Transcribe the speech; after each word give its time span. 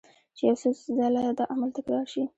چې 0.35 0.41
يو 0.47 0.55
څو 0.61 0.69
ځله 0.97 1.23
دا 1.37 1.43
عمل 1.53 1.69
تکرار 1.77 2.05
شي 2.13 2.21